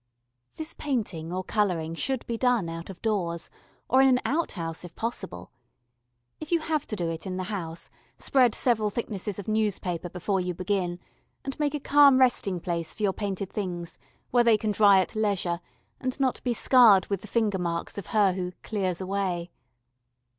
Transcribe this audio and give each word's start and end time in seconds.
This 0.55 0.73
painting 0.73 1.31
or 1.31 1.43
colouring 1.43 1.93
should 1.93 2.25
be 2.25 2.35
done 2.35 2.67
out 2.69 2.89
of 2.89 2.99
doors, 3.03 3.51
or 3.87 4.01
in 4.01 4.07
an 4.07 4.19
out 4.25 4.53
house, 4.53 4.83
if 4.83 4.95
possible. 4.95 5.51
If 6.39 6.51
you 6.51 6.59
have 6.59 6.87
to 6.87 6.95
do 6.95 7.07
it 7.07 7.27
in 7.27 7.37
the 7.37 7.43
house 7.53 7.91
spread 8.17 8.55
several 8.55 8.89
thicknesses 8.89 9.37
of 9.37 9.47
newspaper 9.47 10.09
before 10.09 10.39
you 10.41 10.55
begin, 10.55 10.97
and 11.45 11.53
make 11.59 11.75
a 11.75 11.79
calm 11.79 12.17
resting 12.19 12.59
place 12.59 12.95
for 12.95 13.03
your 13.03 13.13
painted 13.13 13.53
things 13.53 13.99
where 14.31 14.43
they 14.43 14.57
can 14.57 14.71
dry 14.71 14.97
at 15.01 15.15
leisure 15.15 15.59
and 15.99 16.19
not 16.19 16.41
be 16.43 16.51
scarred 16.55 17.05
with 17.05 17.21
the 17.21 17.27
finger 17.27 17.59
marks 17.59 17.99
of 17.99 18.07
her 18.07 18.33
who 18.33 18.53
"clears 18.63 19.01
away." 19.01 19.51